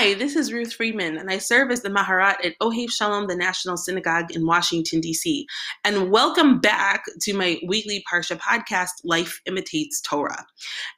[0.00, 3.36] Hi, this is Ruth Friedman, and I serve as the Maharat at Ohev Shalom, the
[3.36, 5.46] National Synagogue in Washington, D.C.
[5.84, 10.46] And welcome back to my weekly Parsha podcast, Life Imitates Torah.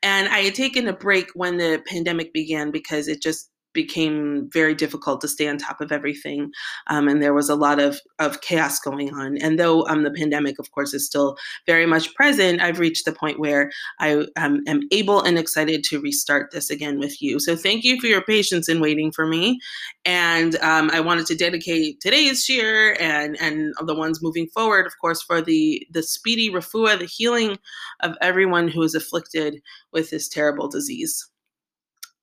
[0.05, 4.75] And I had taken a break when the pandemic began because it just became very
[4.75, 6.52] difficult to stay on top of everything.
[6.88, 9.38] Um, and there was a lot of, of chaos going on.
[9.38, 13.12] And though um, the pandemic, of course, is still very much present, I've reached the
[13.12, 17.38] point where I um, am able and excited to restart this again with you.
[17.41, 19.61] So thank you for your patience in waiting for me.
[20.05, 24.98] And um, I wanted to dedicate today's shiur and, and the ones moving forward, of
[25.00, 27.59] course, for the, the speedy refuah, the healing
[28.00, 29.61] of everyone who is afflicted
[29.92, 31.28] with this terrible disease.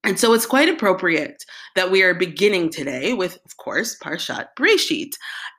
[0.06, 1.44] And so it's quite appropriate
[1.76, 5.12] that we are beginning today with, of course, Parshat Breshit,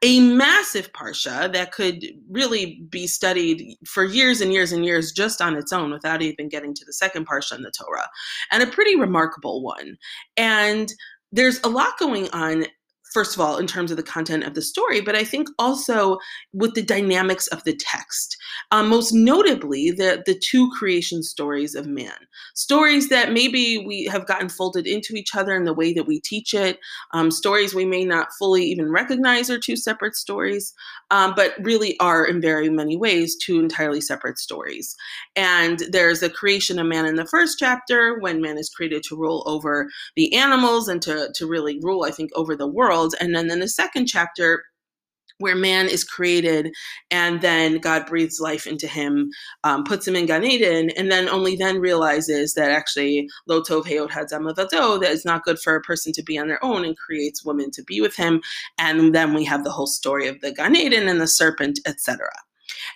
[0.02, 5.42] a massive parsha that could really be studied for years and years and years just
[5.42, 8.08] on its own without even getting to the second parsha in the Torah,
[8.50, 9.98] and a pretty remarkable one.
[10.38, 10.90] And
[11.32, 12.64] there's a lot going on
[13.12, 16.18] first of all, in terms of the content of the story, but I think also
[16.52, 18.36] with the dynamics of the text.
[18.70, 22.14] Um, most notably, the, the two creation stories of man.
[22.54, 26.20] Stories that maybe we have gotten folded into each other in the way that we
[26.20, 26.78] teach it,
[27.12, 30.72] um, stories we may not fully even recognize are two separate stories,
[31.10, 34.94] um, but really are in very many ways two entirely separate stories.
[35.34, 39.16] And there's the creation of man in the first chapter, when man is created to
[39.16, 43.14] rule over the animals and to, to really rule, I think, over the world world.
[43.20, 44.64] And then in the second chapter,
[45.38, 46.70] where man is created
[47.10, 49.30] and then God breathes life into him,
[49.64, 53.84] um, puts him in Gan Eden, and then only then realizes that actually Lo Tov
[53.84, 57.42] Heot that is not good for a person to be on their own and creates
[57.42, 58.42] women to be with him.
[58.76, 62.28] And then we have the whole story of the Gan Eden and the serpent, etc.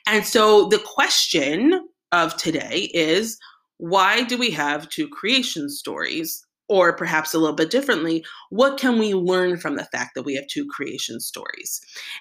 [0.06, 3.39] And so the question of today is
[3.78, 8.98] why do we have two creation stories or perhaps a little bit differently, what can
[8.98, 11.80] we learn from the fact that we have two creation stories?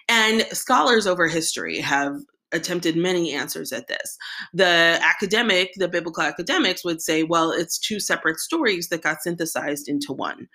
[0.09, 2.18] And scholars over history have
[2.53, 4.18] attempted many answers at this.
[4.53, 9.90] The academic, the biblical academics would say, well, it's two separate stories that got synthesized
[9.90, 10.48] into one.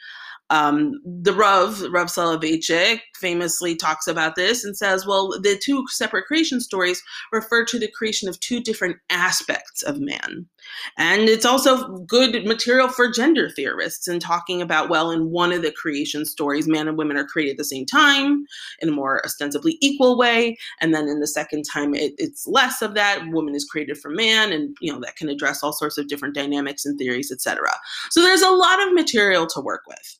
[0.50, 6.25] Um, the Rav, Rav Soloveitchik, famously talks about this and says, well, the two separate
[6.25, 10.47] creation stories refer to the creation of two different aspects of man.
[10.96, 15.62] And it's also good material for gender theorists in talking about, well, in one of
[15.62, 18.44] the creation stories, man and women are created at the same time
[18.80, 20.56] in a more ostensibly equal way.
[20.80, 23.28] And then in the second time, it, it's less of that.
[23.28, 26.34] Woman is created for man, and you know that can address all sorts of different
[26.34, 27.68] dynamics and theories, etc.
[28.10, 30.18] So there's a lot of material to work with.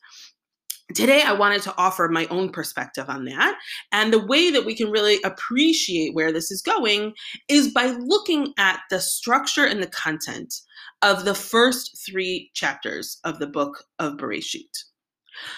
[0.95, 3.59] Today, I wanted to offer my own perspective on that.
[3.93, 7.13] And the way that we can really appreciate where this is going
[7.49, 10.55] is by looking at the structure and the content
[11.03, 14.85] of the first three chapters of the book of Bereshit.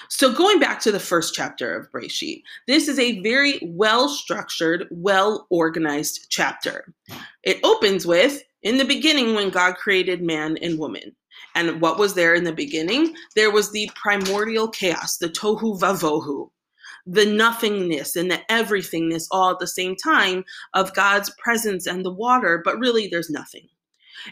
[0.08, 4.86] So, going back to the first chapter of Bereshit, this is a very well structured,
[4.90, 6.92] well organized chapter.
[7.44, 11.16] It opens with In the beginning, when God created man and woman.
[11.54, 13.14] And what was there in the beginning?
[13.34, 16.50] There was the primordial chaos, the tohu vavohu,
[17.06, 20.44] the nothingness and the everythingness all at the same time
[20.74, 23.68] of God's presence and the water, but really there's nothing.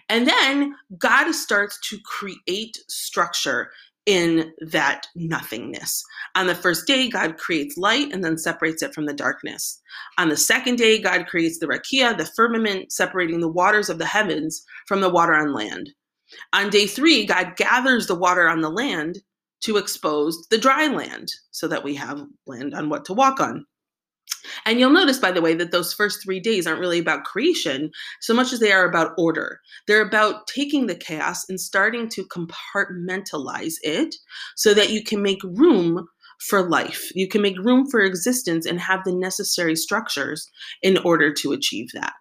[0.09, 3.71] And then God starts to create structure
[4.09, 6.03] in that nothingness.
[6.35, 9.83] On the first day, God creates light and then separates it from the darkness.
[10.17, 14.07] On the second day, God creates the rakia, the firmament, separating the waters of the
[14.07, 15.91] heavens from the water on land.
[16.53, 19.19] On day three, God gathers the water on the land
[19.63, 23.67] to expose the dry land so that we have land on what to walk on.
[24.67, 27.91] And you'll notice, by the way, that those first three days aren't really about creation
[28.21, 29.61] so much as they are about order.
[29.87, 34.15] They're about taking the chaos and starting to compartmentalize it
[34.57, 36.07] so that you can make room
[36.41, 37.11] for life.
[37.15, 40.49] You can make room for existence and have the necessary structures
[40.83, 42.13] in order to achieve that.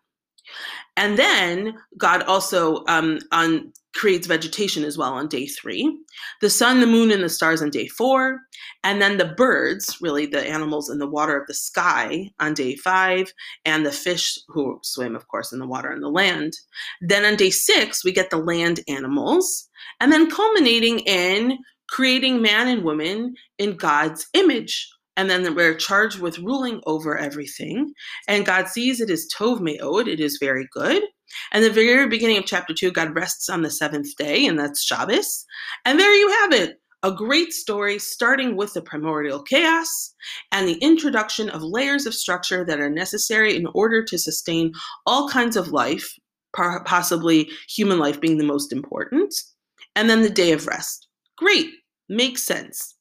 [0.96, 5.98] And then God also um, on creates vegetation as well on day three,
[6.40, 8.40] the sun, the moon, and the stars on day four,
[8.84, 12.76] and then the birds, really the animals in the water of the sky on day
[12.76, 13.34] five,
[13.66, 16.54] and the fish who swim, of course, in the water and the land.
[17.02, 19.68] Then on day six, we get the land animals,
[20.00, 21.58] and then culminating in
[21.90, 27.92] creating man and woman in God's image and then we're charged with ruling over everything.
[28.28, 31.02] And God sees it is Tov Me'od, it is very good.
[31.52, 34.84] And the very beginning of chapter two, God rests on the seventh day, and that's
[34.84, 35.46] Shabbos.
[35.86, 40.14] And there you have it a great story starting with the primordial chaos
[40.52, 44.74] and the introduction of layers of structure that are necessary in order to sustain
[45.06, 46.18] all kinds of life,
[46.54, 49.34] possibly human life being the most important.
[49.96, 51.08] And then the day of rest.
[51.38, 51.70] Great,
[52.10, 52.96] makes sense.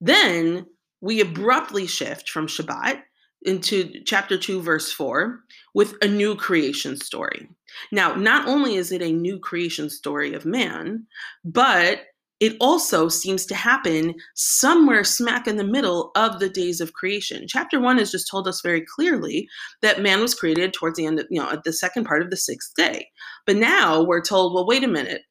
[0.00, 0.66] Then
[1.00, 3.02] we abruptly shift from Shabbat
[3.42, 5.40] into chapter 2, verse 4,
[5.74, 7.48] with a new creation story.
[7.92, 11.06] Now, not only is it a new creation story of man,
[11.44, 12.00] but
[12.40, 17.46] it also seems to happen somewhere smack in the middle of the days of creation.
[17.48, 19.48] Chapter one has just told us very clearly
[19.82, 22.30] that man was created towards the end, of, you know, at the second part of
[22.30, 23.08] the sixth day.
[23.44, 25.22] But now we're told, well, wait a minute.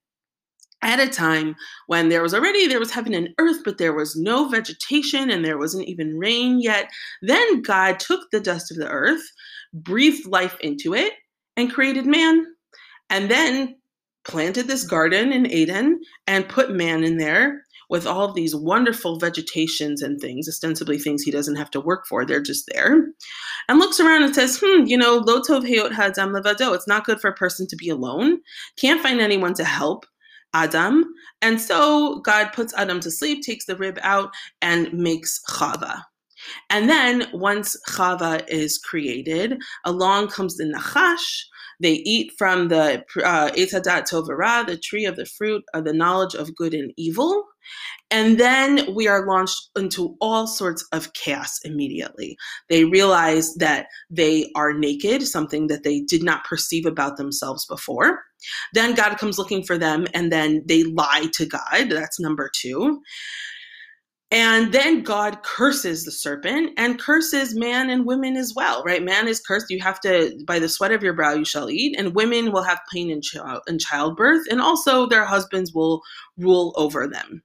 [0.84, 1.56] At a time
[1.88, 5.44] when there was already there was heaven and earth, but there was no vegetation and
[5.44, 6.90] there wasn't even rain yet.
[7.22, 9.24] Then God took the dust of the earth,
[9.74, 11.14] breathed life into it,
[11.56, 12.46] and created man.
[13.10, 13.76] And then
[14.24, 19.18] planted this garden in Eden and put man in there with all of these wonderful
[19.18, 22.26] vegetations and things, ostensibly things he doesn't have to work for.
[22.26, 23.08] They're just there.
[23.70, 26.74] And looks around and says, hmm, you know, lo tov heot ha'adam levado.
[26.74, 28.40] It's not good for a person to be alone.
[28.78, 30.06] Can't find anyone to help
[30.54, 31.06] Adam.
[31.42, 36.02] And so God puts Adam to sleep, takes the rib out, and makes Chava.
[36.70, 41.44] And then once Chava is created, along comes the Nachash,
[41.80, 46.56] they eat from the uh, Tovara, the tree of the fruit of the knowledge of
[46.56, 47.44] good and evil.
[48.10, 52.38] And then we are launched into all sorts of chaos immediately.
[52.70, 58.24] They realize that they are naked, something that they did not perceive about themselves before.
[58.74, 61.90] Then God comes looking for them, and then they lie to God.
[61.90, 63.02] That's number two.
[64.30, 69.02] And then God curses the serpent and curses man and women as well, right?
[69.02, 69.68] Man is cursed.
[69.70, 71.98] You have to, by the sweat of your brow, you shall eat.
[71.98, 74.44] And women will have pain in, child, uh, in childbirth.
[74.52, 76.02] And also their husbands will
[76.38, 77.42] rule over them.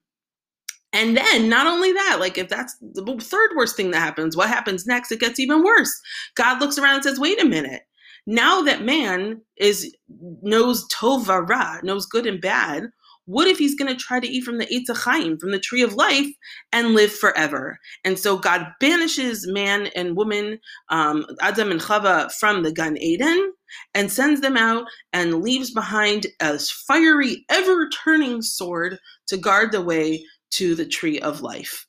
[0.93, 4.49] And then, not only that, like if that's the third worst thing that happens, what
[4.49, 5.13] happens next?
[5.13, 6.01] It gets even worse.
[6.35, 7.83] God looks around and says, wait a minute.
[8.27, 12.85] Now that man is knows tova ra, knows good and bad,
[13.27, 15.83] what if he's going to try to eat from the Eitz Chaim, from the tree
[15.83, 16.27] of life,
[16.73, 17.79] and live forever?
[18.05, 20.59] And so God banishes man and woman,
[20.89, 23.53] um, Adam and Chava, from the Gan Eden
[23.95, 28.99] and sends them out and leaves behind a fiery, ever turning sword
[29.29, 31.87] to guard the way to the tree of life.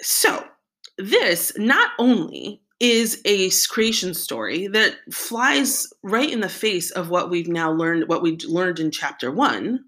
[0.00, 0.44] So,
[0.96, 7.30] this not only is a creation story that flies right in the face of what
[7.30, 9.84] we've now learned, what we learned in chapter one,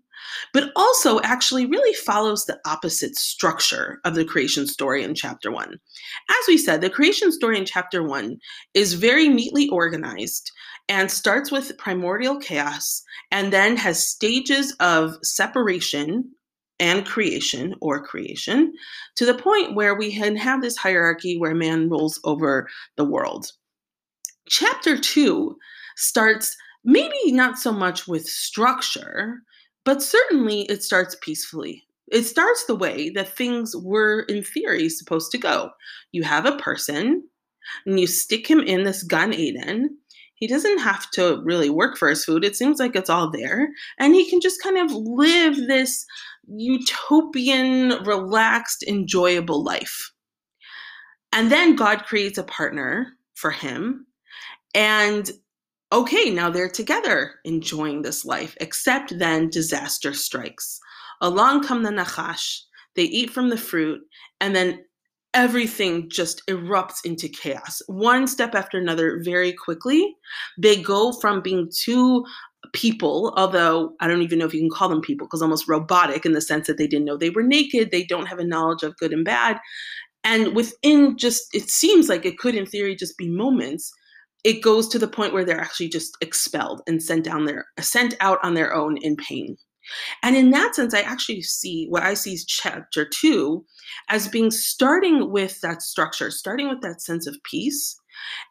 [0.53, 5.79] but also actually really follows the opposite structure of the creation story in chapter one.
[6.29, 8.39] As we said, the creation story in chapter one
[8.75, 10.51] is very neatly organized
[10.89, 16.29] and starts with primordial chaos and then has stages of separation
[16.81, 18.73] and creation or creation
[19.15, 23.53] to the point where we had have this hierarchy where man rules over the world.
[24.49, 25.57] Chapter two
[25.97, 29.43] starts maybe not so much with structure,
[29.85, 31.85] but certainly it starts peacefully.
[32.11, 35.71] It starts the way that things were, in theory, supposed to go.
[36.11, 37.23] You have a person,
[37.87, 39.97] and you stick him in this Gan Eden.
[40.35, 42.45] He doesn't have to really work for his food.
[42.45, 43.69] It seems like it's all there.
[43.99, 46.05] And he can just kind of live this
[46.47, 50.13] utopian, relaxed, enjoyable life.
[51.33, 54.07] And then God creates a partner for him.
[54.75, 55.31] And
[55.93, 60.79] okay, now they're together enjoying this life, except then disaster strikes.
[61.21, 62.61] Along come the Nachash,
[62.97, 64.01] they eat from the fruit,
[64.41, 64.85] and then
[65.35, 70.17] everything just erupts into chaos, one step after another, very quickly.
[70.59, 72.25] They go from being two
[72.73, 76.25] people, although I don't even know if you can call them people because almost robotic
[76.25, 78.83] in the sense that they didn't know they were naked, they don't have a knowledge
[78.83, 79.59] of good and bad.
[80.23, 83.91] And within just, it seems like it could, in theory, just be moments.
[84.45, 88.15] It goes to the point where they're actually just expelled and sent down there, sent
[88.21, 89.57] out on their own in pain.
[90.23, 93.65] And in that sense, I actually see what I see chapter two
[94.09, 97.99] as being starting with that structure, starting with that sense of peace,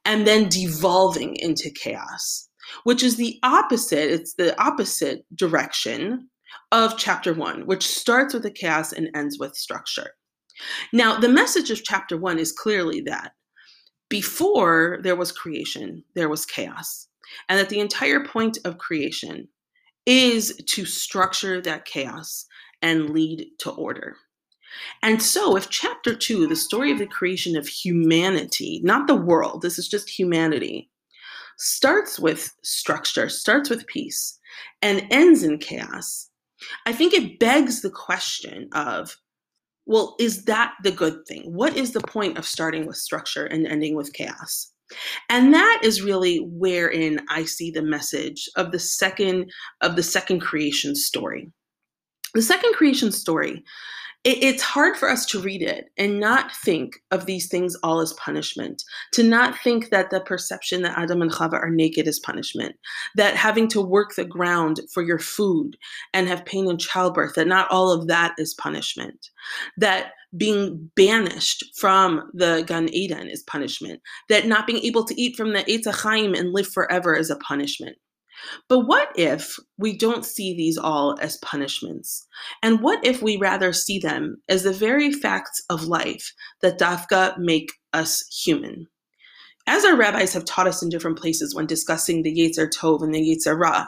[0.06, 2.49] and then devolving into chaos
[2.84, 6.30] which is the opposite, it's the opposite direction
[6.72, 10.12] of chapter one, which starts with the chaos and ends with structure.
[10.92, 13.34] Now, the message of chapter one is clearly that
[14.10, 17.08] before there was creation, there was chaos,
[17.48, 19.48] and that the entire point of creation
[20.06, 22.46] is to structure that chaos
[22.82, 24.16] and lead to order.
[25.02, 29.62] And so, if chapter two, the story of the creation of humanity, not the world,
[29.62, 30.90] this is just humanity,
[31.60, 34.40] starts with structure, starts with peace,
[34.82, 36.30] and ends in chaos,
[36.86, 39.16] I think it begs the question of
[39.86, 41.52] well, is that the good thing?
[41.52, 44.72] What is the point of starting with structure and ending with chaos?
[45.30, 49.52] And that is really wherein I see the message of the second
[49.82, 51.52] of the second creation story.
[52.36, 53.64] The second creation story
[54.24, 58.02] it, it's hard for us to read it and not think of these things all
[58.02, 58.84] as punishment,
[59.14, 62.76] to not think that the perception that Adam and Chava are naked is punishment,
[63.16, 65.78] that having to work the ground for your food
[66.14, 69.30] and have pain in childbirth, that not all of that is punishment,
[69.78, 75.36] that being banished from the Gan Eden is punishment, that not being able to eat
[75.36, 77.96] from the Eitz Chaim and live forever is a punishment.
[78.68, 82.26] But what if we don't see these all as punishments?
[82.62, 87.38] And what if we rather see them as the very facts of life that dafka
[87.38, 88.88] make us human?
[89.68, 93.14] As our rabbis have taught us in different places when discussing the Yetzer Tov and
[93.14, 93.86] the Yetzer Ra,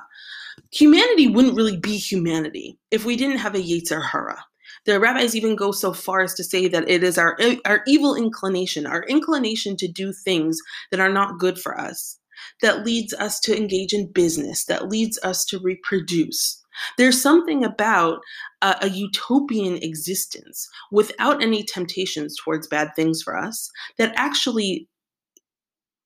[0.71, 4.45] humanity wouldn't really be humanity if we didn't have a Yetzer Hara.
[4.85, 8.15] The rabbis even go so far as to say that it is our, our evil
[8.15, 12.17] inclination, our inclination to do things that are not good for us,
[12.61, 16.61] that leads us to engage in business, that leads us to reproduce.
[16.97, 18.19] There's something about
[18.61, 24.87] a, utopian existence without any temptations towards bad things for us that actually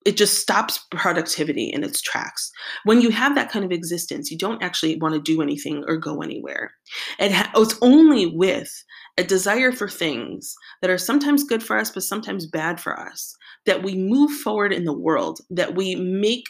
[0.06, 2.52] it just stops productivity in its tracks.
[2.84, 5.98] When you have that kind of existence, you don't actually want to do anything or
[5.98, 6.72] go anywhere.
[7.20, 8.72] It ha- it's only with
[9.18, 13.36] a desire for things that are sometimes good for us, but sometimes bad for us,
[13.66, 16.46] that we move forward in the world, that we make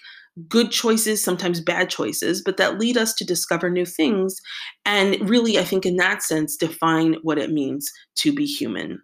[0.49, 4.41] good choices, sometimes bad choices, but that lead us to discover new things.
[4.85, 8.99] And really, I think in that sense, define what it means to be human.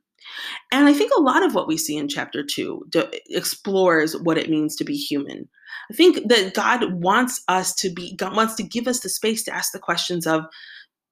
[0.72, 2.86] And I think a lot of what we see in chapter two
[3.30, 5.48] explores what it means to be human.
[5.90, 9.44] I think that God wants us to be, God wants to give us the space
[9.44, 10.44] to ask the questions of,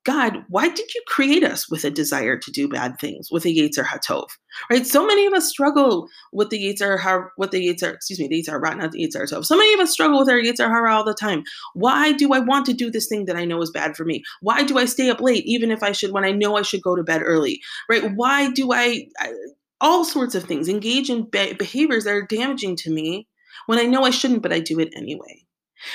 [0.10, 3.50] God, why did you create us with a desire to do bad things, with a
[3.50, 4.26] Yetzer Hatov?
[4.72, 4.88] Right?
[4.88, 8.42] So many of us struggle with the Yetzer Har, with the Yetzer, excuse me, the
[8.42, 9.46] Yetzer Ra, not the Yetzer Hatov.
[9.46, 11.44] So many of us struggle with our Yetzer Hara all the time.
[11.76, 14.24] Why do I want to do this thing that I know is bad for me?
[14.42, 16.82] Why do I stay up late even if I should, when I know I should
[16.82, 17.62] go to bed early?
[17.88, 18.12] Right?
[18.16, 19.32] Why do I, I
[19.80, 23.28] all sorts of things, engage in be- behaviors that are damaging to me
[23.68, 25.46] when I know I shouldn't, but I do it anyway?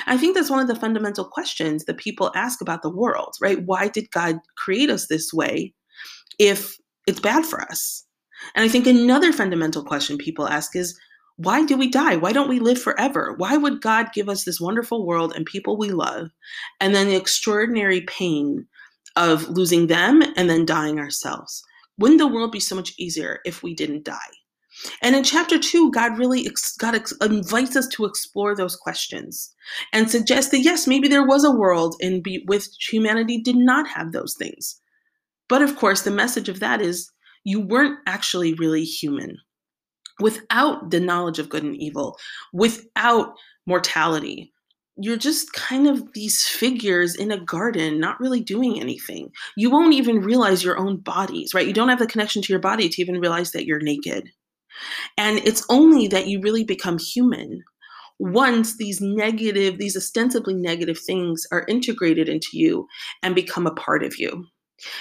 [0.06, 3.62] I think that's one of the fundamental questions that people ask about the world, right?
[3.64, 5.74] Why did God create us this way
[6.38, 6.76] if
[7.06, 8.04] it's bad for us?
[8.54, 10.98] And I think another fundamental question people ask is
[11.36, 12.16] why do we die?
[12.16, 13.34] Why don't we live forever?
[13.36, 16.28] Why would God give us this wonderful world and people we love,
[16.80, 18.66] and then the extraordinary pain
[19.16, 21.62] of losing them and then dying ourselves?
[21.98, 24.18] Wouldn't the world be so much easier if we didn't die?
[25.02, 29.54] And in chapter two, God really God invites us to explore those questions
[29.92, 34.12] and suggest that yes, maybe there was a world in which humanity did not have
[34.12, 34.80] those things.
[35.48, 37.10] But of course, the message of that is
[37.44, 39.38] you weren't actually really human.
[40.20, 42.16] Without the knowledge of good and evil,
[42.52, 43.34] without
[43.66, 44.52] mortality,
[44.96, 49.30] you're just kind of these figures in a garden, not really doing anything.
[49.56, 51.66] You won't even realize your own bodies, right?
[51.66, 54.30] You don't have the connection to your body to even realize that you're naked.
[55.16, 57.62] And it's only that you really become human
[58.18, 62.86] once these negative, these ostensibly negative things are integrated into you
[63.22, 64.46] and become a part of you.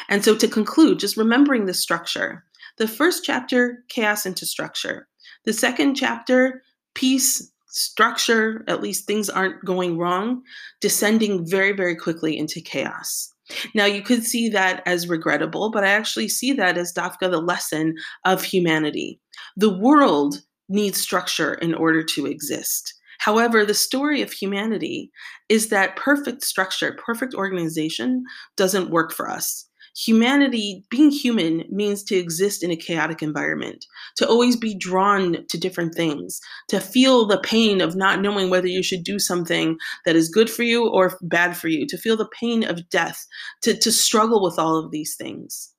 [0.09, 2.43] And so to conclude, just remembering the structure.
[2.77, 5.07] The first chapter, chaos into structure.
[5.45, 6.63] The second chapter,
[6.95, 10.43] peace, structure, at least things aren't going wrong,
[10.79, 13.32] descending very, very quickly into chaos.
[13.75, 17.41] Now, you could see that as regrettable, but I actually see that as Dafka, the
[17.41, 17.95] lesson
[18.25, 19.19] of humanity.
[19.57, 22.93] The world needs structure in order to exist.
[23.19, 25.11] However, the story of humanity
[25.49, 28.23] is that perfect structure, perfect organization
[28.57, 33.85] doesn't work for us humanity, being human, means to exist in a chaotic environment,
[34.17, 38.67] to always be drawn to different things, to feel the pain of not knowing whether
[38.67, 42.17] you should do something that is good for you or bad for you, to feel
[42.17, 43.25] the pain of death,
[43.61, 45.71] to, to struggle with all of these things.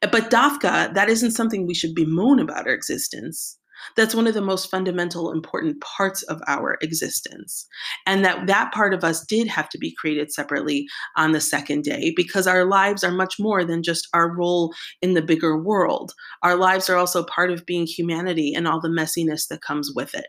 [0.00, 3.58] But Dafka, that isn't something we should bemoan about our existence
[3.96, 7.66] that's one of the most fundamental important parts of our existence.
[8.06, 11.84] And that that part of us did have to be created separately on the second
[11.84, 16.12] day because our lives are much more than just our role in the bigger world.
[16.42, 20.14] Our lives are also part of being humanity and all the messiness that comes with
[20.14, 20.26] it.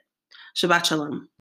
[0.56, 1.28] Shabbat shalom